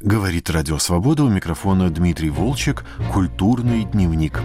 [0.00, 4.40] Говорит Радио Свобода у микрофона Дмитрий Волчек «Культурный дневник».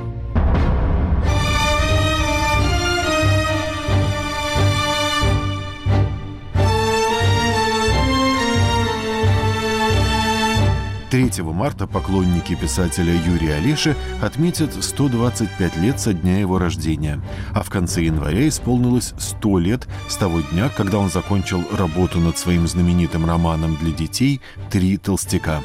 [11.13, 17.21] 3 марта поклонники писателя Юрия Олеши отметят 125 лет со дня его рождения,
[17.53, 22.39] а в конце января исполнилось 100 лет с того дня, когда он закончил работу над
[22.39, 24.41] своим знаменитым романом для детей
[24.71, 25.61] «Три толстяка».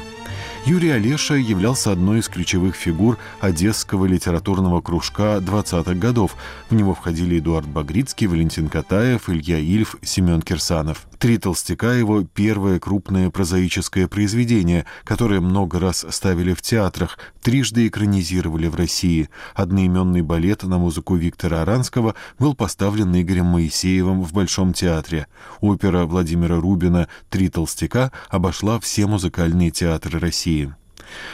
[0.67, 6.35] Юрий Олеша являлся одной из ключевых фигур одесского литературного кружка 20-х годов.
[6.69, 11.08] В него входили Эдуард Багрицкий, Валентин Катаев, Илья Ильф, Семен Кирсанов.
[11.19, 18.67] «Три толстяка»— его первое крупное прозаическое произведение, которое много раз ставили в театрах, трижды экранизировали
[18.67, 19.29] в России.
[19.53, 25.27] Одноименный балет на музыку Виктора Аранского был поставлен Игорем Моисеевым в Большом театре.
[25.59, 30.73] Опера Владимира Рубина «Три толстяка» обошла все музыкальные театры России.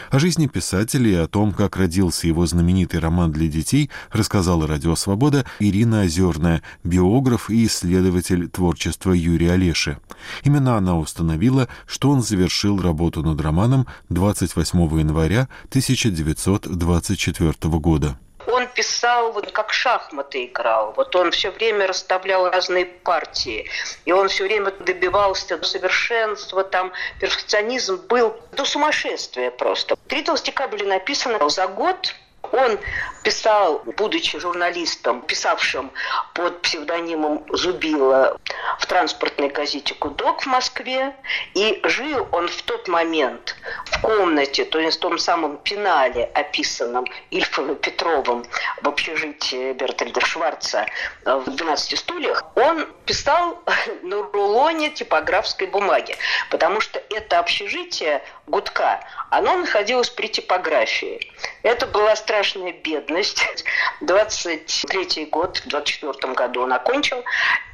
[0.10, 4.96] О жизни писателя и о том, как родился его знаменитый роман для детей, рассказала «Радио
[4.96, 9.98] Свобода» Ирина Озерная, биограф и исследователь творчества Юрия Олеши.
[10.44, 18.18] Именно она установила, что он завершил работу над романом 28 января 1924 года
[18.56, 20.94] он писал, вот как шахматы играл.
[20.96, 23.70] Вот он все время расставлял разные партии.
[24.06, 29.96] И он все время добивался совершенства, там перфекционизм был до сумасшествия просто.
[30.08, 32.16] Три толстяка были написаны за год
[32.52, 32.80] он
[33.24, 35.92] писал, будучи журналистом, писавшим
[36.34, 38.38] под псевдонимом Зубила
[38.80, 41.16] в транспортной газете «Кудок» в Москве.
[41.56, 47.06] И жил он в тот момент в комнате, то есть в том самом пенале, описанном
[47.32, 48.46] Ильфом и Петровым
[48.82, 50.86] в общежитии Бертольда Шварца
[51.24, 53.60] в «12 стульях», он писал
[54.04, 56.16] на рулоне типографской бумаги,
[56.50, 59.00] потому что это общежитие Гудка,
[59.32, 61.32] оно находилось при типографии.
[61.64, 63.46] Это была страшная бедность.
[64.02, 67.24] 23 год, в 24 году он окончил.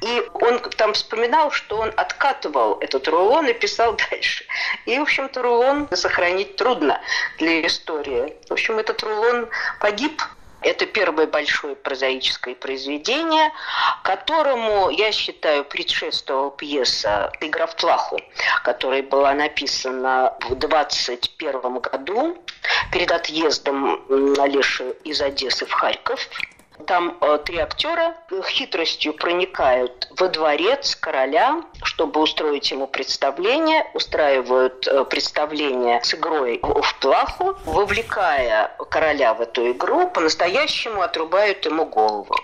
[0.00, 4.44] И он там вспоминал, что он откатывал этот рулон и писал дальше.
[4.86, 7.00] И, в общем-то, рулон сохранить трудно
[7.38, 8.36] для истории.
[8.48, 9.48] В общем, этот рулон
[9.80, 10.22] погиб
[10.62, 13.52] это первое большое прозаическое произведение,
[14.02, 18.20] которому, я считаю, предшествовала пьеса «Игра в плаху»,
[18.64, 22.38] которая была написана в 21 году
[22.92, 24.04] перед отъездом
[24.38, 26.20] Олеши из Одессы в Харьков.
[26.86, 28.14] Там э, три актера
[28.48, 36.98] хитростью проникают во дворец короля, чтобы устроить ему представление, устраивают э, представление с игрой в
[37.00, 42.34] плаху, вовлекая короля в эту игру, по-настоящему отрубают ему голову.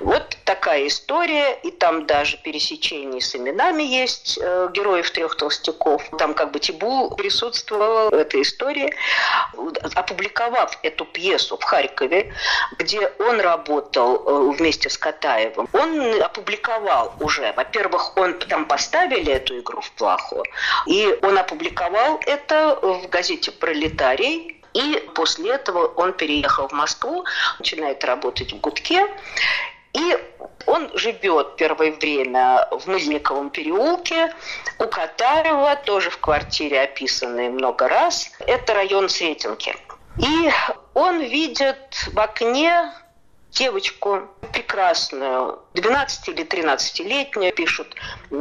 [0.00, 6.02] Вот такая история, и там даже пересечение с именами есть э, героев трех толстяков.
[6.18, 8.94] Там как бы Тибул присутствовал в этой истории,
[9.94, 12.32] опубликовав эту пьесу в Харькове,
[12.78, 15.68] где он работал э, вместе с Катаевым.
[15.72, 20.44] Он опубликовал уже, во-первых, он там поставили эту игру в плаху,
[20.86, 27.24] и он опубликовал это в газете «Пролетарий», и после этого он переехал в Москву,
[27.58, 29.06] начинает работать в Гудке.
[29.94, 30.18] И
[30.66, 34.34] он живет первое время в Мыльниковом переулке,
[34.78, 38.30] у Катаева, тоже в квартире, описанной много раз.
[38.40, 39.74] Это район Сретенки.
[40.18, 40.50] И
[40.92, 42.92] он видит в окне
[43.56, 47.94] девочку прекрасную, 12 или 13-летнюю, пишут,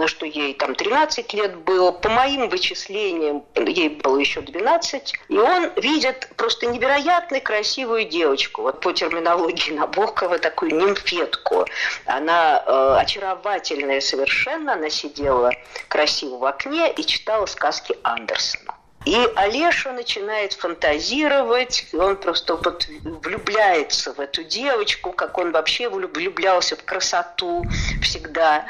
[0.08, 1.92] что ей там 13 лет было.
[1.92, 5.14] По моим вычислениям, ей было еще 12.
[5.30, 8.64] И он видит просто невероятно красивую девочку.
[8.64, 11.66] Вот по терминологии Набокова, такую нимфетку.
[12.06, 14.74] Она э, очаровательная совершенно.
[14.74, 15.52] Она сидела
[15.88, 18.65] красиво в окне и читала сказки Андерсона.
[19.06, 26.76] И Олеша начинает фантазировать, он просто вот влюбляется в эту девочку, как он вообще влюблялся
[26.76, 27.64] в красоту
[28.02, 28.66] всегда.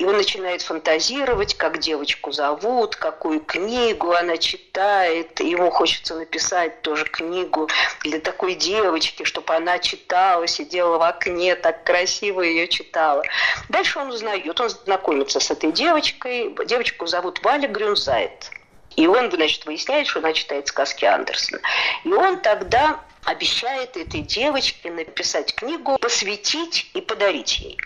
[0.00, 5.38] И он начинает фантазировать, как девочку зовут, какую книгу она читает.
[5.38, 7.68] Ему хочется написать тоже книгу
[8.02, 13.22] для такой девочки, чтобы она читала, сидела в окне, так красиво ее читала.
[13.68, 16.52] Дальше он узнает, он знакомится с этой девочкой.
[16.66, 18.50] Девочку зовут Валя Грюнзайт.
[18.96, 21.60] И он, значит, выясняет, что она читает сказки Андерсона.
[22.04, 27.78] И он тогда обещает этой девочке написать книгу, посвятить и подарить ей.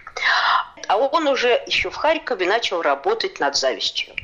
[0.86, 4.14] А он уже еще в Харькове начал работать над завистью.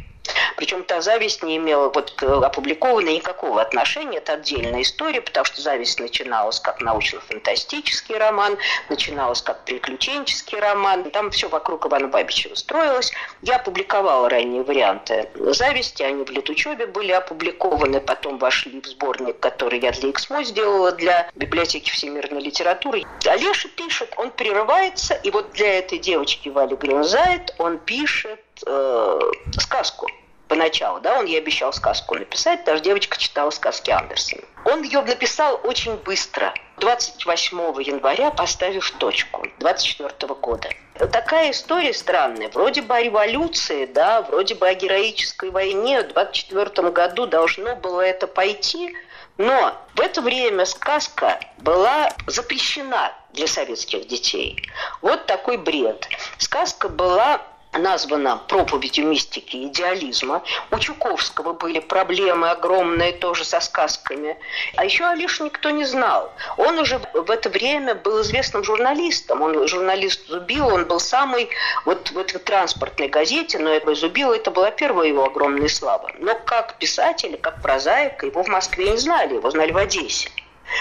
[0.56, 4.18] Причем та зависть не имела вот опубликованной никакого отношения.
[4.18, 8.56] Это отдельная история, потому что зависть начиналась как научно-фантастический роман,
[8.88, 11.10] начиналась как приключенческий роман.
[11.10, 13.12] Там все вокруг Ивана Бабичева строилось.
[13.42, 19.80] Я опубликовала ранние варианты зависти, они в летучебе были опубликованы, потом вошли в сборник, который
[19.80, 23.04] я для Эксмо сделала для библиотеки всемирной литературы.
[23.24, 29.20] Алеша пишет, он прерывается, и вот для этой девочки Вали Гринзайт он пишет э,
[29.58, 30.08] сказку
[30.48, 34.42] поначалу, да, он ей обещал сказку написать, даже девочка читала сказки Андерсона.
[34.64, 40.68] Он ее написал очень быстро, 28 января, поставив точку, 24 года.
[41.12, 42.48] Такая история странная.
[42.48, 46.02] Вроде бы о революции, да, вроде бы о героической войне.
[46.02, 48.96] В 24 году должно было это пойти,
[49.38, 54.62] но в это время сказка была запрещена для советских детей.
[55.02, 56.08] Вот такой бред.
[56.38, 57.42] Сказка была
[57.78, 60.42] названа проповедью мистики идеализма.
[60.70, 64.36] У Чуковского были проблемы огромные тоже со сказками.
[64.76, 66.32] А еще Алиш никто не знал.
[66.56, 69.42] Он уже в это время был известным журналистом.
[69.42, 71.48] Он журналист Зубил, он был самый
[71.84, 76.10] вот в этой транспортной газете, но это Зубил, это была первая его огромная слава.
[76.18, 80.30] Но как писатель, как прозаик, его в Москве не знали, его знали в Одессе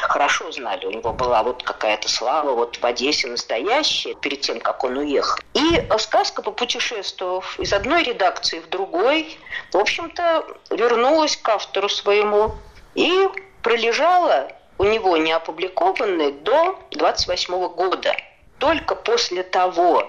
[0.04, 0.86] хорошо знали.
[0.86, 5.40] У него была вот какая-то слава вот в Одессе настоящая перед тем, как он уехал.
[5.54, 9.38] И сказка, попутешествовав из одной редакции в другой,
[9.72, 12.56] в общем-то, вернулась к автору своему
[12.94, 13.30] и
[13.62, 14.48] пролежала
[14.78, 18.16] у него не опубликованной до 28 года.
[18.60, 20.08] Только после того,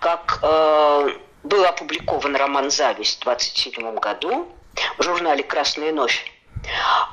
[0.00, 1.08] как э,
[1.42, 4.48] был опубликован роман «Зависть» в 27 году
[4.98, 6.24] в журнале «Красная ночь»,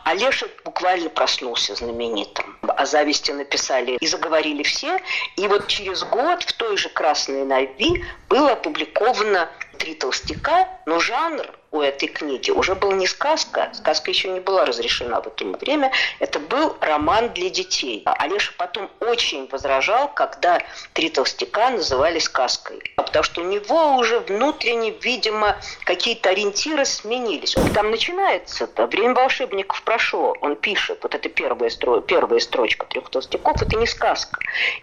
[0.04, 2.58] Олеша буквально проснулся знаменитым.
[2.62, 5.00] О зависти написали и заговорили все.
[5.36, 11.46] И вот через год в той же «Красной Нави» было опубликовано «Три толстяка», но жанр
[11.78, 15.92] у этой книги уже был не сказка, сказка еще не была разрешена в это время,
[16.20, 18.02] это был роман для детей.
[18.06, 20.62] Олеша потом очень возражал, когда
[20.94, 27.56] «Три толстяка» называли сказкой, потому что у него уже внутренне, видимо, какие-то ориентиры сменились.
[27.74, 32.02] Там начинается -то, «Время волшебников прошло», он пишет, вот это первая, стро...
[32.02, 34.40] первая строчка «Трех толстяков», это не сказка.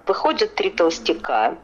[0.06, 1.56] Выходят «Три толстяка»,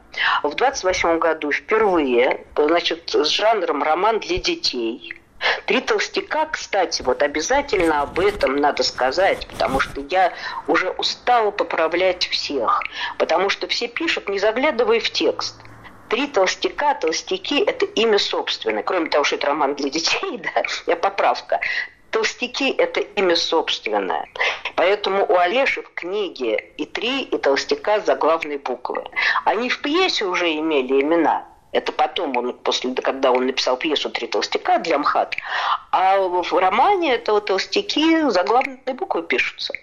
[0.43, 5.20] в 28 году впервые, значит, с жанром роман для детей.
[5.65, 10.33] Три толстяка, кстати, вот обязательно об этом надо сказать, потому что я
[10.67, 12.81] уже устала поправлять всех,
[13.17, 15.55] потому что все пишут, не заглядывая в текст.
[16.09, 18.83] Три толстяка, толстяки– это имя собственное.
[18.83, 21.61] Кроме того, что это роман для детей, да, я поправка.
[22.09, 24.27] Толстяки– это имя собственное.
[24.75, 29.05] Поэтому у Олеши в книге и три, и толстяка заглавные буквы.
[29.45, 31.45] Они в пьесе уже имели имена.
[31.71, 35.35] Это потом, он, после, когда он написал пьесу «Три толстяка» для МХАТ.
[35.91, 39.73] А в романе это вот толстяки заглавные буквы пишутся.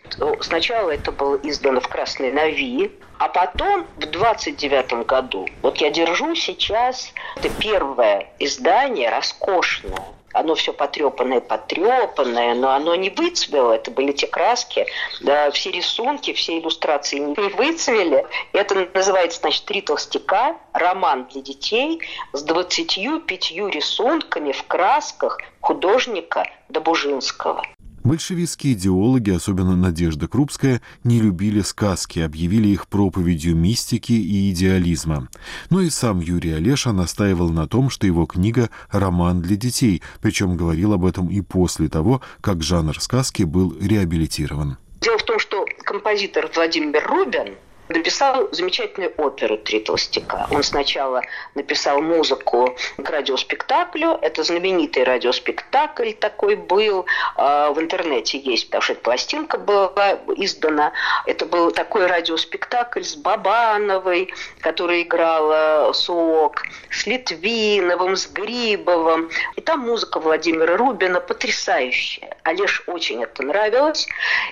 [0.41, 6.35] Сначала это было издано в «Красной Нави», а потом в 29 году, вот я держу
[6.37, 10.05] сейчас, это первое издание, роскошное,
[10.39, 14.87] оно все потрепанное, потрепанное, но оно не выцвело, это были те краски,
[15.21, 18.27] да, все рисунки, все иллюстрации не выцвели.
[18.53, 22.01] Это называется, значит, «Три толстяка», роман для детей
[22.33, 27.63] с 25 рисунками в красках художника Добужинского.
[28.09, 35.29] Большевистские идеологи, особенно Надежда Крупская, не любили сказки, объявили их проповедью мистики и идеализма.
[35.69, 40.57] Но и сам Юрий Олеша настаивал на том, что его книга– роман для детей, причем
[40.57, 44.79] говорил об этом и после того, как жанр сказки был реабилитирован.
[45.03, 47.57] Дело в том, что композитор Владимир Рубин–
[47.89, 50.47] написал замечательную оперу «Три толстяка».
[50.51, 51.23] Он сначала
[51.55, 54.19] написал музыку к радиоспектаклю.
[54.23, 57.07] Это знаменитый радиоспектакль такой был.
[57.37, 60.93] А, в интернете есть, потому что эта пластинка была издана.
[61.27, 69.31] Это был такой радиоспектакль с Бабановой, которая играла Суок, с Литвиновым, с Грибовым.
[69.57, 72.37] И там музыка Владимира Рубина потрясающая.
[72.45, 74.07] Олеж очень это нравилось.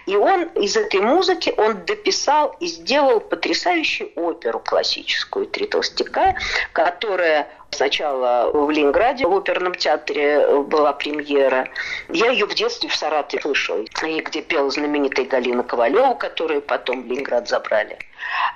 [0.07, 6.37] И он из этой музыки он дописал и сделал потрясающую оперу классическую «Три толстяка»,
[6.73, 11.69] которая Сначала в Ленинграде в оперном театре была премьера.
[12.09, 17.03] Я ее в детстве в Саратове слышала, и где пела знаменитая Галина Ковалева, которую потом
[17.03, 17.99] в Ленинград забрали.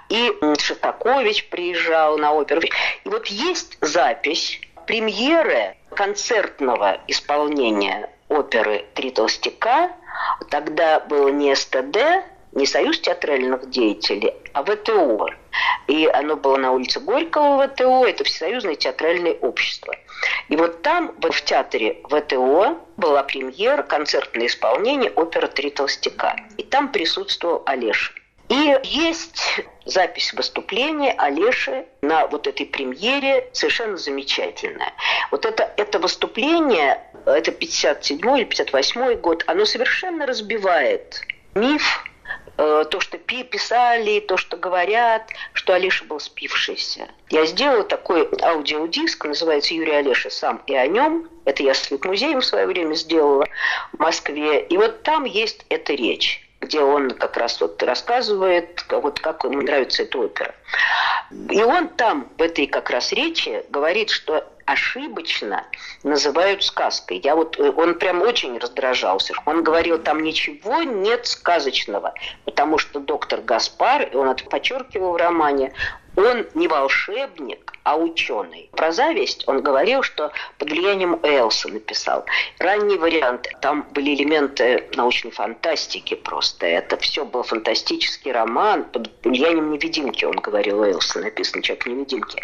[0.08, 2.62] И Шостакович приезжал на оперу.
[2.62, 9.90] И вот есть запись премьеры концертного исполнения оперы «Три толстяка».
[10.50, 15.28] Тогда было не СТД, не Союз театральных деятелей, а ВТО.
[15.86, 19.94] и оно было на улице Горького ВТО, это Всесоюзное театральное общество.
[20.48, 26.36] И вот там, в театре ВТО, была премьера, концертное исполнение оперы «Три толстяка».
[26.58, 28.12] И там присутствовал Олеша.
[28.50, 34.92] И есть запись выступления Олеши на вот этой премьере совершенно замечательная.
[35.30, 41.20] Вот это, это выступление, это 57 или 58 год, оно совершенно разбивает
[41.54, 42.04] миф
[42.56, 47.08] то, что писали, то, что говорят, что Олеша был спившийся.
[47.30, 51.28] Я сделала такой аудиодиск, называется «Юрий Олеша сам и о нем».
[51.44, 53.46] Это я с музеем в свое время сделала
[53.92, 54.62] в Москве.
[54.62, 59.62] И вот там есть эта речь где он как раз вот рассказывает, вот как ему
[59.62, 60.54] нравится эта опера.
[61.50, 65.64] И он там, в этой как раз речи, говорит, что ошибочно
[66.02, 67.20] называют сказкой.
[67.24, 69.34] Я вот, э, он прям очень раздражался.
[69.46, 75.16] Он говорил, там ничего нет сказочного, потому что доктор Гаспар, и он это подчеркивал в
[75.16, 75.72] романе,
[76.16, 78.68] он не волшебник, а ученый.
[78.72, 82.24] Про зависть он говорил, что под влиянием Элса написал.
[82.58, 86.66] Ранний вариант, там были элементы научной фантастики просто.
[86.66, 92.40] Это все был фантастический роман под влиянием невидимки, он говорил Элса, написан «Человек невидимки».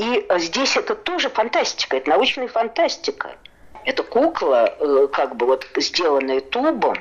[0.00, 3.36] И здесь это тоже фантастика, это научная фантастика.
[3.84, 6.96] Это кукла, э, как бы вот сделанная тубом,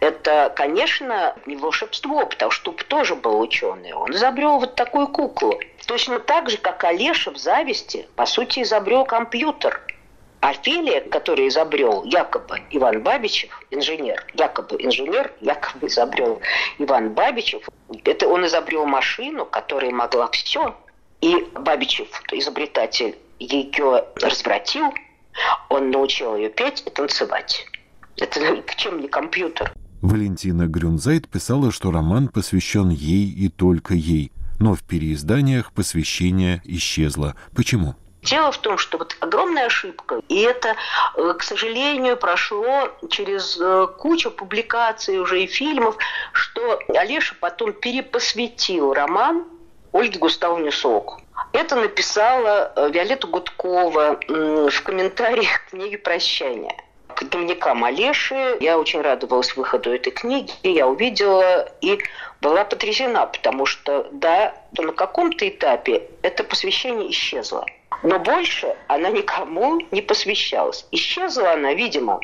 [0.00, 3.92] это, конечно, не волшебство, потому что Туб тоже был ученый.
[3.92, 5.60] Он изобрел вот такую куклу.
[5.86, 9.82] Точно так же, как Олеша в «Зависти», по сути, изобрел компьютер.
[10.40, 16.40] Офелия, который изобрел якобы Иван Бабичев, инженер, якобы инженер, якобы изобрел
[16.78, 17.68] Иван Бабичев,
[18.04, 20.74] это он изобрел машину, которая могла все,
[21.20, 24.92] и Бабичев, изобретатель, ее развратил,
[25.68, 27.66] он научил ее петь и танцевать.
[28.16, 29.72] Это к чем не компьютер.
[30.00, 37.34] Валентина Грюнзайт писала, что роман посвящен ей и только ей, но в переизданиях посвящение исчезло.
[37.54, 37.96] Почему?
[38.22, 40.74] Дело в том, что вот огромная ошибка, и это,
[41.16, 45.96] э, к сожалению, прошло через э, кучу публикаций уже и фильмов,
[46.32, 49.44] что Олеша потом перепосвятил роман
[49.92, 51.20] Ольге Густавовне Соку.
[51.52, 56.76] Это написала э, Виолетта Гудкова в комментариях к книге «Прощание»
[57.18, 58.56] к дневникам Олеши.
[58.60, 60.52] Я очень радовалась выходу этой книги.
[60.62, 61.98] Я увидела и
[62.40, 67.66] была потрясена, потому что, да, на каком-то этапе это посвящение исчезло.
[68.04, 70.86] Но больше она никому не посвящалась.
[70.92, 72.20] Исчезла она, видимо,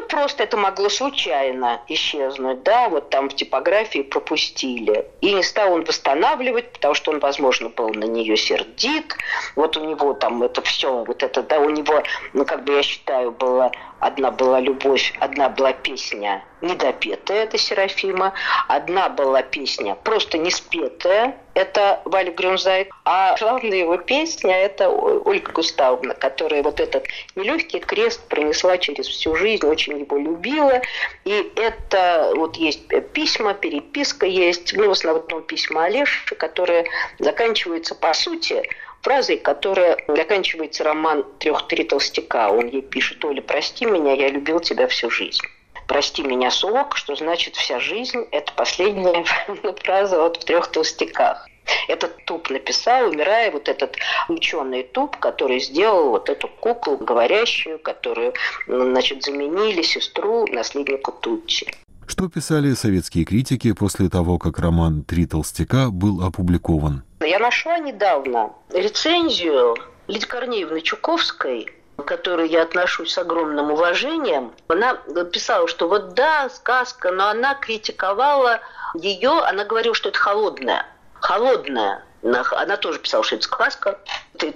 [0.00, 5.06] ну, просто это могло случайно исчезнуть, да, вот там в типографии пропустили.
[5.20, 9.14] И не стал он восстанавливать, потому что он, возможно, был на нее сердит.
[9.56, 12.02] Вот у него там это все, вот это, да, у него,
[12.32, 18.32] ну, как бы я считаю, было Одна была любовь, одна была песня недопетая, это Серафима.
[18.68, 22.88] Одна была песня просто не спетая, это Валя Грюнзайт.
[23.04, 29.36] А главная его песня– это Ольга Густавовна, которая вот этот нелегкий крест пронесла через всю
[29.36, 30.80] жизнь, очень его любила.
[31.24, 36.86] И это вот есть письма, переписка есть, ну, в основном письма Олеши, которые
[37.18, 38.62] заканчиваются, по сути,
[39.02, 42.50] фразой, которая заканчивается роман «Трех-три толстяка».
[42.50, 45.42] Он ей пишет, «Оля, прости меня, я любил тебя всю жизнь».
[45.86, 49.24] «Прости меня, сок», что значит «вся жизнь»– это последняя
[49.84, 51.48] фраза вот в «Трех толстяках».
[51.88, 53.96] Этот туп написал, умирая, вот этот
[54.28, 58.34] ученый туп, который сделал вот эту куклу говорящую, которую,
[58.66, 61.66] значит, заменили сестру наследнику Тутчи.
[62.10, 67.04] Что писали советские критики после того, как роман «Три толстяка» был опубликован?
[67.20, 69.76] Я нашла недавно рецензию
[70.08, 74.50] Лидии Корнеевны Чуковской, к которой я отношусь с огромным уважением.
[74.66, 74.96] Она
[75.32, 78.58] писала, что вот да, сказка, но она критиковала
[78.96, 80.86] ее, она говорила, что это холодная.
[81.14, 82.02] Холодная.
[82.22, 83.98] Она тоже писала, сказка.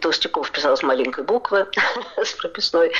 [0.00, 1.66] Толстяков писал с маленькой буквы,
[2.16, 2.92] с прописной.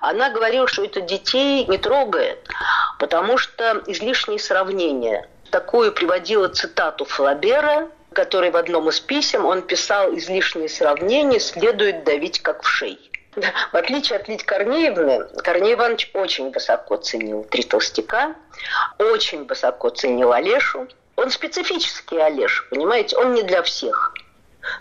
[0.00, 2.46] Она говорила, что это детей не трогает,
[2.98, 5.28] потому что излишние сравнения.
[5.50, 12.40] Такую приводила цитату Флабера, который в одном из писем он писал излишние сравнения следует давить
[12.40, 13.10] как в шей.
[13.72, 18.34] В отличие от Лидии Корнеевны, Корней Иванович очень высоко ценил «Три толстяка»,
[18.98, 20.88] очень высоко ценил Олешу.
[21.16, 24.14] Он специфический Олеж, понимаете, он не для всех.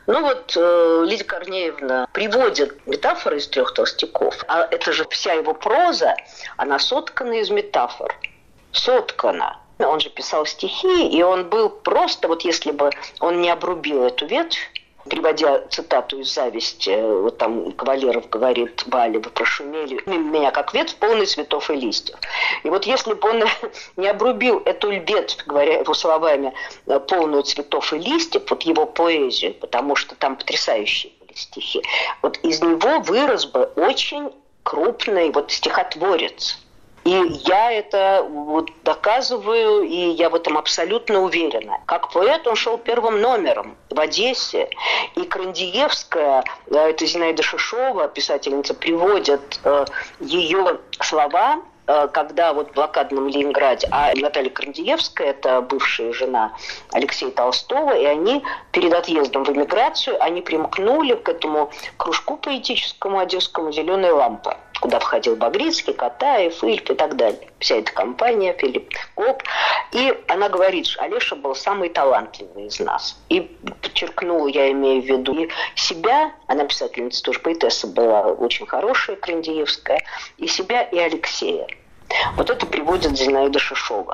[0.08, 5.54] Ну вот э, Лидия Корнеевна приводит метафоры из трех толстяков, а это же вся его
[5.54, 6.16] проза,
[6.58, 8.16] она соткана из метафор.
[8.72, 9.60] Соткана.
[9.80, 14.26] Он же писал стихи, и он был просто, вот если бы он не обрубил эту
[14.26, 14.72] ветвь,
[15.10, 16.90] приводя цитату из «Зависти»,
[17.22, 22.18] вот там Кавалеров говорит, Бали, вы прошумели, меня как ветвь, полный цветов и листьев.
[22.64, 23.44] И вот если бы он
[23.98, 26.54] не обрубил эту ветвь, говоря его словами,
[27.08, 31.82] полную цветов и листьев, вот его поэзию, потому что там потрясающие были стихи,
[32.22, 34.32] вот из него вырос бы очень
[34.64, 36.60] крупный вот стихотворец–
[37.04, 37.10] и
[37.46, 41.80] я это вот доказываю, и я в этом абсолютно уверена.
[41.86, 44.70] Как поэт он шел первым номером в Одессе.
[45.16, 49.86] И Крандиевская, э, это Зинаида Шишова, писательница, приводит э,
[50.22, 56.54] ее слова э, когда вот в блокадном Ленинграде, а Наталья Крандиевская, это бывшая жена
[56.94, 63.74] Алексея Толстого, и они перед отъездом в эмиграцию, они примкнули к этому кружку поэтическому одесскому
[63.74, 67.50] «Зеленая лампа» куда входил Багрицкий, Катаев, Ильф и так далее.
[67.60, 69.42] Вся эта компания, Филипп Коп.
[69.94, 73.18] И она говорит, что Олеша был самый талантливый из нас.
[73.30, 73.40] И
[73.82, 80.04] подчеркнула, я имею в виду и себя, она писательница тоже поэтесса была очень хорошая, Крендиевская,
[80.38, 81.66] и себя, и Алексея.
[82.36, 84.14] Вот это приводит Зинаида Шишова.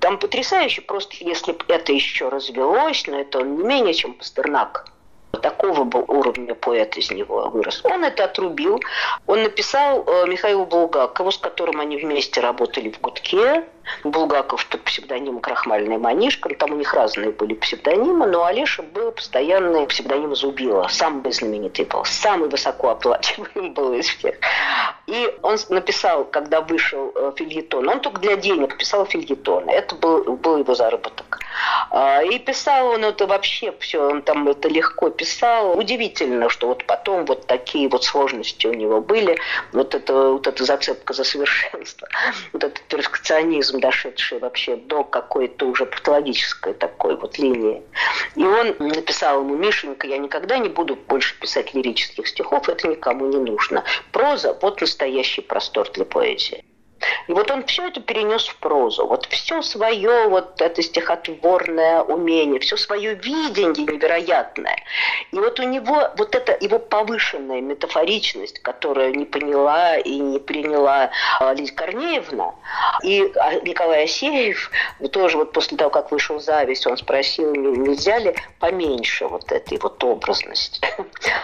[0.00, 4.86] Там потрясающе, просто если бы это еще развелось, но это он не менее, чем Пастернак
[5.36, 7.80] такого был уровня поэт из него вырос.
[7.84, 8.80] Он это отрубил.
[9.26, 13.64] Он написал э, Михаилу Булгакову, с которым они вместе работали в «Гудке»,
[14.02, 19.86] Булгаков под псевдонимом Крахмальный Манишка, там у них разные были псевдонимы, но Олеша был постоянный
[19.86, 24.36] псевдоним Зубила, самый знаменитый был, самый высокооплачиваемый был из всех.
[25.06, 30.36] И он написал, когда вышел э, фильетон, он только для денег писал фильетон, это был,
[30.36, 31.40] был его заработок.
[31.90, 35.78] А, и писал он это вообще все, он там это легко писал.
[35.78, 39.38] Удивительно, что вот потом вот такие вот сложности у него были,
[39.72, 42.08] вот это, вот эта зацепка за совершенство,
[42.52, 47.82] вот этот перфекционизм аутизм, дошедший вообще до какой-то уже патологической такой вот линии.
[48.36, 53.26] И он написал ему, Мишенька, я никогда не буду больше писать лирических стихов, это никому
[53.26, 53.84] не нужно.
[54.12, 56.64] Проза– вот настоящий простор для поэзии.
[57.28, 59.06] И вот он все это перенес в прозу.
[59.06, 64.76] Вот все свое вот это стихотворное умение, все свое видение невероятное.
[65.32, 71.10] И вот у него вот эта его повышенная метафоричность, которую не поняла и не приняла
[71.40, 72.54] а, Лидия Корнеевна,
[73.02, 74.70] и а, Николай Асеев
[75.12, 80.02] тоже вот после того, как вышел «Зависть», он спросил, нельзя ли поменьше вот этой вот
[80.04, 80.80] образности.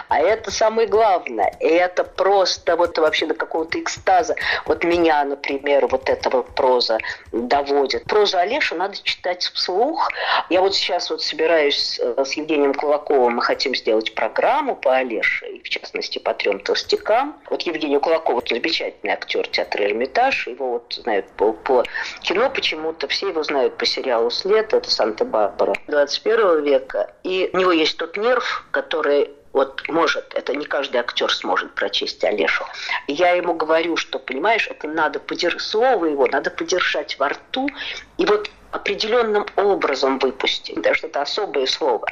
[0.09, 1.55] А это самое главное.
[1.59, 4.35] И это просто вот вообще до какого-то экстаза.
[4.65, 6.97] Вот меня, например, например, вот этого проза
[7.31, 8.03] доводит.
[8.05, 10.09] Прозу Олеша надо читать вслух.
[10.49, 15.47] Я вот сейчас вот собираюсь э, с Евгением Кулаковым, мы хотим сделать программу по Олеше,
[15.47, 17.35] и в частности по трем толстякам.
[17.49, 21.83] Вот Евгений Кулаков, замечательный актер театра Эрмитаж, его вот знают по, по
[22.21, 27.13] кино почему-то, все его знают по сериалу «След», это Санта-Барбара 21 века.
[27.23, 32.23] И у него есть тот нерв, который вот может, это не каждый актер сможет прочесть
[32.23, 32.65] Олешу.
[33.07, 37.69] Я ему говорю, что, понимаешь, это надо подержать, слово его надо подержать во рту,
[38.17, 40.81] и вот определенным образом выпустить.
[40.81, 42.07] Даже это особое слово.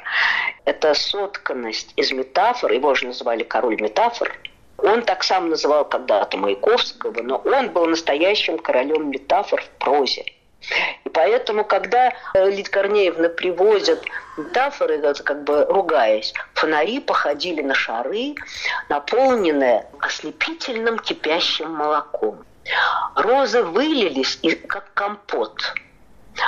[0.66, 4.38] Это сотканность из метафор, его же называли король метафор,
[4.78, 10.24] он так сам называл когда-то Маяковского, но он был настоящим королем метафор в прозе.
[11.06, 14.04] И поэтому, когда э, Лид Корнеевна привозят
[14.38, 18.36] метафоры, как бы ругаясь, фонари походили на шары,
[18.90, 22.46] наполненные ослепительным кипящим молоком.
[23.16, 25.74] Розы вылились, как компот–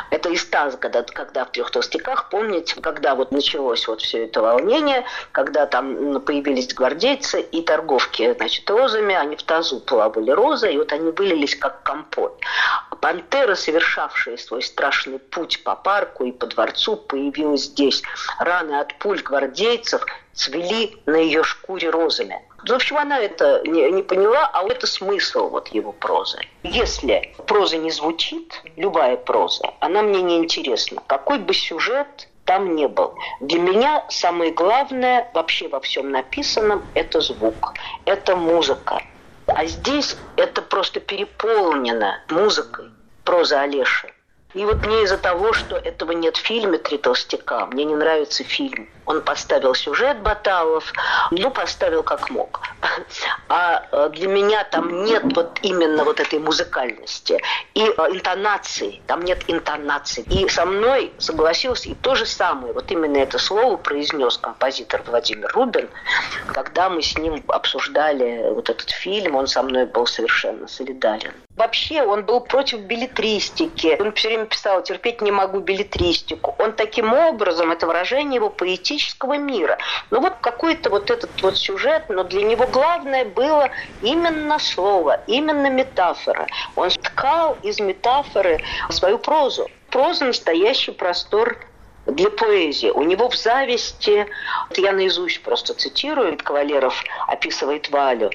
[0.09, 4.41] это из ТАСС, когда, когда в трех толстяках, помните, когда вот началось вот все это
[4.41, 10.77] волнение, когда там появились гвардейцы и торговки, значит, розами, они в тазу плавали розы, и
[10.77, 12.39] вот они вылились как компот.
[13.01, 18.03] Пантера, совершавшая свой страшный путь по парку и по дворцу, появилась здесь.
[18.39, 22.39] Раны от пуль гвардейцев цвели на ее шкуре розами.
[22.65, 26.39] В общем, она это не, не поняла, а это смысл вот его прозы.
[26.63, 31.01] Если проза не звучит, любая проза, она мне не интересна.
[31.07, 33.15] Какой бы сюжет там не был.
[33.39, 37.73] Для меня самое главное вообще во всем написанном– это звук,
[38.05, 39.01] это музыка.
[39.47, 42.85] А здесь это просто переполнено музыкой
[43.23, 44.13] проза Олеши.
[44.53, 48.43] И вот мне из-за того, что этого нет в фильме «Три толстяка», мне не нравится
[48.43, 48.89] фильм.
[49.05, 50.93] Он поставил сюжет Баталов,
[51.31, 52.61] ну, поставил как мог.
[53.49, 57.41] А э, для меня там нет вот именно вот этой музыкальности
[57.73, 60.23] и э, интонации, там нет интонации.
[60.29, 65.51] И со мной согласился и то же самое, вот именно это слово произнес композитор Владимир
[65.53, 65.89] Рубин,
[66.53, 71.33] когда мы с ним обсуждали вот этот фильм, он со мной был совершенно солидарен.
[71.57, 73.97] Вообще он был против билетристики.
[73.99, 76.55] Он все время писал «терпеть не могу билетристику».
[76.57, 79.77] Он таким образом, это выражение его поэтического мира.
[80.11, 83.69] Ну вот какой-то вот этот вот сюжет, но для него главное было
[84.01, 86.47] именно слово, именно метафора.
[86.75, 89.69] Он ткал из метафоры свою прозу.
[89.89, 91.57] Проза– настоящий простор
[92.05, 92.89] для поэзии.
[92.89, 94.25] У него в «Зависти»,
[94.77, 98.31] я наизусть просто цитирую, Кавалеров описывает Валю,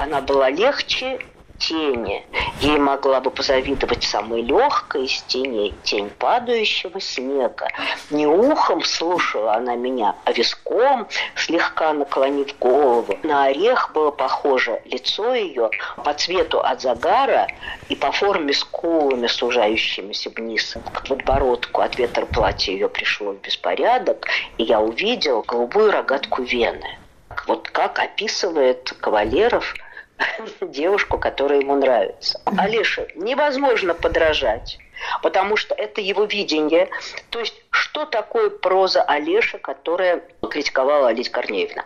[0.00, 1.18] она была легче
[1.62, 2.24] тени.
[2.60, 7.68] Ей могла бы позавидовать самой легкой из теней тень падающего снега.
[8.10, 13.18] Не ухом слушала она меня, а виском, слегка наклонив голову.
[13.22, 15.70] На орех было похоже лицо ее
[16.04, 17.46] по цвету от загара
[17.88, 21.80] и по форме скулами, сужающимися вниз к подбородку.
[21.80, 24.26] От ветра платья ее пришло в беспорядок,
[24.58, 26.98] и я увидел голубую рогатку вены.
[27.46, 29.74] Вот как описывает Кавалеров–
[30.60, 32.40] девушку, которая ему нравится.
[32.58, 34.78] Алише невозможно подражать,
[35.22, 36.88] потому что это его видение.
[37.30, 41.84] То есть, что такое проза Олеша, которая критиковала Олесь Корнеевна?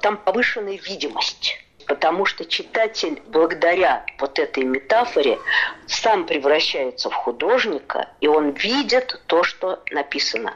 [0.00, 5.38] Там повышенная видимость потому что читатель благодаря вот этой метафоре
[5.86, 10.54] сам превращается в художника, и он видит то, что написано.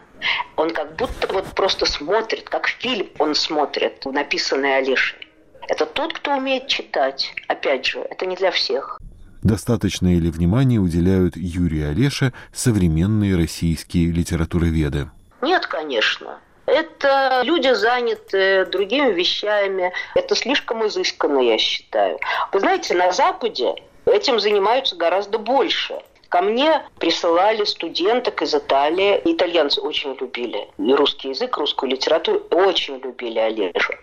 [0.57, 5.28] Он как будто вот просто смотрит, как фильм он смотрит, написанный Олешей.
[5.69, 7.35] Это тот, кто умеет читать.
[7.47, 8.99] Опять же, это не для всех.
[9.43, 15.11] Достаточно ли внимания уделяют Юрию Олеше современные российские литературоведы?
[15.43, 16.39] Нет, конечно.
[16.67, 19.93] Это люди заняты другими вещами.
[20.15, 22.19] Это слишком изысканно, я считаю.
[22.53, 23.75] Вы знаете, на Западе
[24.07, 25.99] этим занимаются гораздо больше.
[26.29, 29.19] Ко мне присылали студенток из Италии.
[29.25, 32.43] Итальянцы очень любили и русский язык, русскую литературу.
[32.51, 33.95] Очень любили Олежу.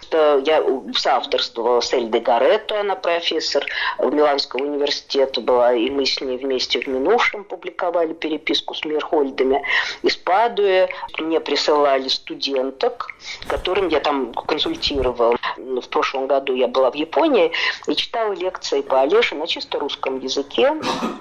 [0.43, 0.63] Я
[0.95, 3.63] соавторствовала с Эльдой Гаретто, она профессор
[3.99, 9.61] в Миланского университета была, и мы с ней вместе в минувшем публиковали переписку с Мирхольдами.
[10.01, 10.88] Из Падуи
[11.19, 13.09] мне присылали студенток,
[13.47, 15.38] которым я там консультировала.
[15.57, 17.51] В прошлом году я была в Японии
[17.88, 20.73] и читала лекции по Олеже на чисто русском языке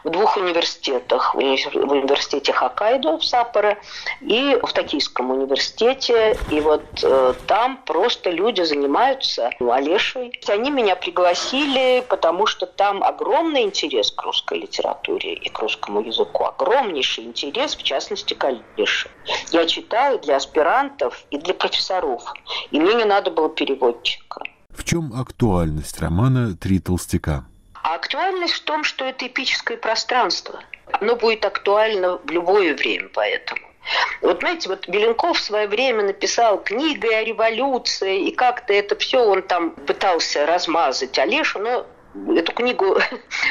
[0.03, 3.79] в двух университетах университетах, в университете Хоккайдо в Саппоро
[4.21, 6.37] и в Токийском университете.
[6.51, 10.33] И вот э, там просто люди занимаются Олешей.
[10.49, 16.45] Они меня пригласили, потому что там огромный интерес к русской литературе и к русскому языку.
[16.45, 19.11] Огромнейший интерес, в частности, к Олеше.
[19.51, 22.23] Я читаю для аспирантов и для профессоров.
[22.71, 24.43] И мне не надо было переводчика.
[24.71, 27.45] В чем актуальность романа «Три толстяка»?
[27.83, 30.61] А актуальность в том, что это эпическое пространство–
[31.01, 33.61] оно будет актуально в любое время поэтому.
[34.23, 39.19] Вот знаете, вот Беленков в свое время написал книгой о революции, и как-то это все
[39.19, 41.87] он там пытался размазать Олешу, но
[42.37, 42.99] эту книгу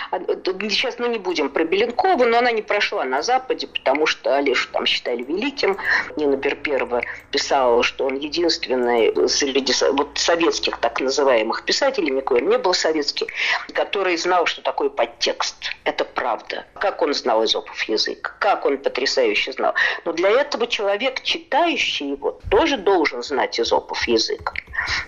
[0.70, 4.70] сейчас мы не будем про Беленкова, но она не прошла на Западе, потому что Олешу
[4.72, 5.78] там считали великим.
[6.16, 7.02] Нина Берперова
[7.32, 13.28] писала, что он единственный среди вот советских так называемых писателей, он не был советский,
[13.74, 15.56] который знал, что такое подтекст.
[15.84, 16.66] Это правда.
[16.76, 19.74] Как он знал Изопов язык, как он потрясающе знал.
[20.06, 24.54] Но для этого человек, читающий его, тоже должен знать Изопов язык.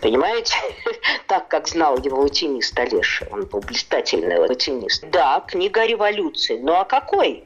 [0.01, 0.57] Понимаете?
[1.27, 3.27] так, как знал его латинист Олеша.
[3.31, 5.05] Он был блистательный латинист.
[5.09, 6.59] Да, книга о революции.
[6.61, 7.45] Ну а какой?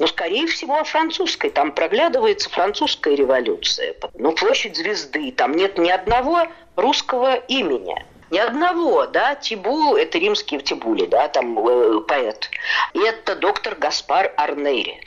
[0.00, 1.50] Ну, скорее всего, о французской.
[1.50, 3.94] Там проглядывается французская революция.
[4.14, 5.30] Ну, площадь звезды.
[5.30, 8.04] Там нет ни одного русского имени.
[8.34, 12.50] Ни одного, да, Тибул, это римский в Тибуле, да, там э, поэт.
[12.92, 15.00] И это доктор Гаспар Арнери.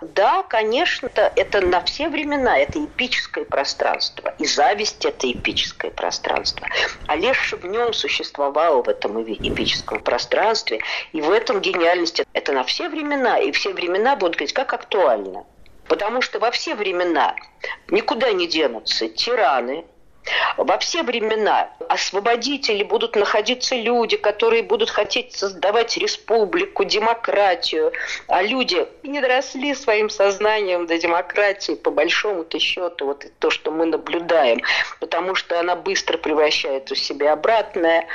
[0.00, 4.34] Да, конечно, это на все времена, это эпическое пространство.
[4.38, 6.66] И зависть– это эпическое пространство.
[7.06, 10.80] Олеж в нем существовал в этом эпическом пространстве.
[11.12, 12.22] И в этом гениальность.
[12.32, 13.40] Это на все времена.
[13.40, 15.44] И все времена будут говорить, как актуально.
[15.86, 17.36] Потому что во все времена
[17.90, 19.84] никуда не денутся тираны,
[20.56, 27.92] во все времена освободители будут находиться люди, которые будут хотеть создавать республику, демократию,
[28.28, 33.86] а люди не доросли своим сознанием до демократии, по большому-то счету, вот то, что мы
[33.86, 34.60] наблюдаем,
[35.00, 38.06] потому что она быстро превращает в себя обратное.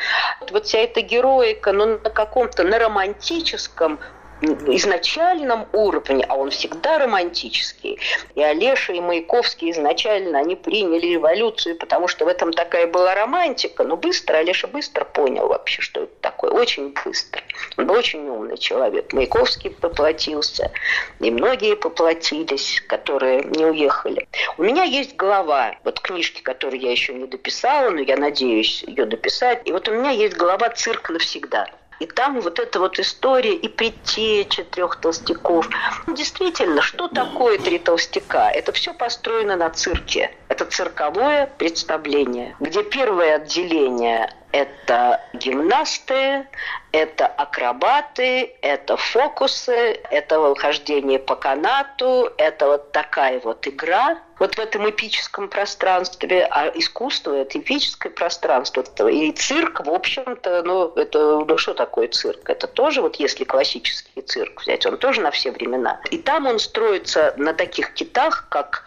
[0.51, 3.99] Вот вся эта героика, ну, на каком-то, на романтическом
[4.41, 7.99] изначальном уровне, а он всегда романтический.
[8.35, 13.83] И Олеша, и Маяковский изначально, они приняли революцию, потому что в этом такая была романтика.
[13.83, 16.51] Но быстро, Олеша быстро понял вообще, что это такое.
[16.51, 17.41] Очень быстро.
[17.77, 19.13] Он был очень умный человек.
[19.13, 20.71] Маяковский поплатился,
[21.19, 24.27] и многие поплатились, которые не уехали.
[24.57, 29.05] У меня есть глава, вот книжки, которые я еще не дописала, но я надеюсь ее
[29.05, 29.61] дописать.
[29.65, 31.67] И вот у меня есть глава «Цирк навсегда».
[32.03, 35.69] И там вот эта вот история и предтеча трех толстяков.
[36.05, 38.51] Действительно, что такое три толстяка?
[38.51, 40.29] Это все построено на цирке.
[40.49, 46.45] Это цирковое представление, где первое отделение это гимнасты,
[46.91, 54.19] это акробаты, это фокусы, это хождение по канату, это вот такая вот игра.
[54.43, 59.07] Вот в этом эпическом пространстве, а искусство– это эпическое пространство.
[59.07, 62.49] И цирк, в общем-то, ну, это, ну, что такое цирк?
[62.49, 66.01] Это тоже, вот если классический цирк взять, он тоже на все времена.
[66.11, 68.83] И там он строится на таких китах, как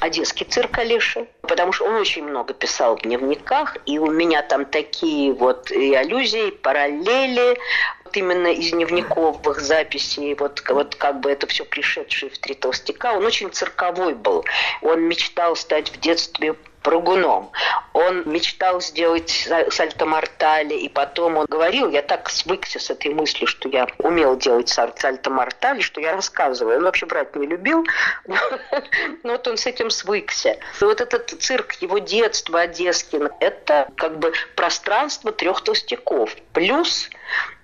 [0.00, 4.66] Одесский цирк Алиши, потому что он очень много писал в дневниках, и у меня там
[4.66, 7.58] такие вот и аллюзии, и параллели,
[8.04, 13.14] вот именно из дневниковых записей, вот, вот как бы это все пришедшее в «Три толстяка»,
[13.14, 14.44] он очень цирковой был.
[14.82, 17.50] Он мечтал стать в детстве прыгуном.
[17.94, 23.68] Он мечтал сделать сальто-мортали, и потом он говорил, я так свыкся с этой мыслью, что
[23.68, 26.78] я умел делать сальто-мортали, что я рассказываю.
[26.78, 27.84] Он вообще брать не любил,
[29.22, 30.58] но вот он с этим свыкся.
[30.80, 36.36] И вот этот цирк его детства одесский, это как бы пространство трех толстяков.
[36.52, 37.08] Плюс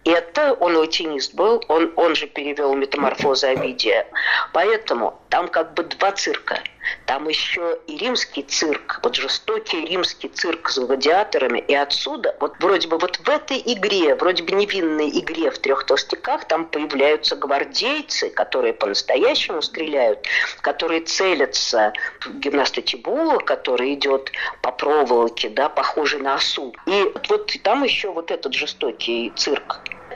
[0.05, 4.07] это он латинист был, он, он же перевел метаморфозы Овидия.
[4.53, 6.61] Поэтому там как бы два цирка.
[7.07, 11.59] Там еще и римский цирк, вот жестокий римский цирк с гладиаторами.
[11.59, 15.85] И отсюда, вот вроде бы вот в этой игре, вроде бы невинной игре в трех
[15.85, 20.27] толстяках, там появляются гвардейцы, которые по-настоящему стреляют,
[20.63, 26.75] которые целятся в гимнаста Тибула, который идет по проволоке, да, похожий на осу.
[26.87, 29.60] И вот там еще вот этот жестокий цирк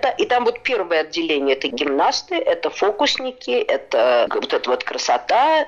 [0.05, 5.67] это, и там вот первое отделение– это гимнасты, это фокусники, это вот эта вот красота.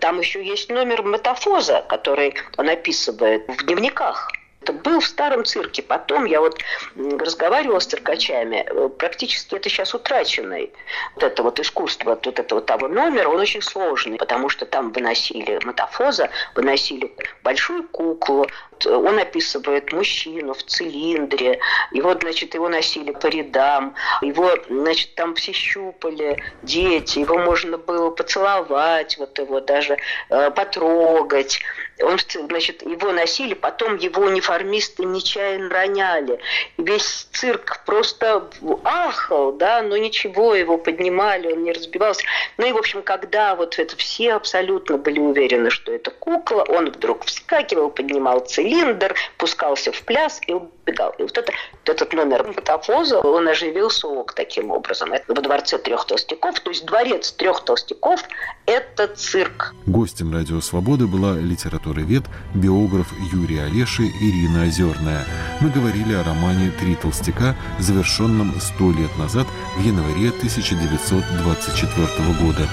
[0.00, 4.30] Там еще есть номер метафоза, который он описывает в дневниках.
[4.68, 5.82] Это был в старом цирке.
[5.82, 6.58] Потом я вот
[6.94, 8.66] разговаривала с циркачами.
[8.98, 10.68] Практически это сейчас утраченное.
[11.14, 15.58] Вот это вот искусство, вот этого того номера, он очень сложный, потому что там выносили
[15.64, 18.46] метафоза, выносили большую куклу,
[18.86, 21.58] он описывает мужчину в цилиндре,
[21.92, 28.10] его, значит, его носили по рядам, его, значит, там все щупали дети, его можно было
[28.10, 29.96] поцеловать, вот его даже
[30.30, 31.60] э, потрогать.
[32.00, 36.38] Он, значит, его носили, потом его униформисты нечаянно роняли.
[36.76, 38.48] Весь цирк просто
[38.84, 42.22] ахал, да, но ничего, его поднимали, он не разбивался.
[42.56, 46.90] Ну и, в общем, когда вот это все абсолютно были уверены, что это кукла, он
[46.90, 51.14] вдруг вскакивал, поднимал цилиндр, пускался в пляс и убегал.
[51.18, 55.12] И вот, это, вот этот номер метафоза, он оживил Суок таким образом.
[55.12, 58.22] Это во дворце трех толстяков, то есть дворец трех толстяков–
[58.66, 59.74] это цирк.
[59.86, 64.02] Гостем «Радио Свободы» была литературовед, биограф Юрий Олеши
[64.48, 65.24] Ирина Озерная.
[65.60, 72.06] Мы говорили о романе «Три толстяка», завершенном сто лет назад в январе 1924
[72.40, 72.66] года.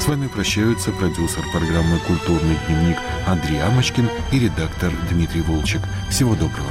[0.00, 5.82] С вами прощаются продюсер программы «Культурный дневник» Андрей Амочкин и редактор Дмитрий Волчек.
[6.08, 6.70] Всего доброго.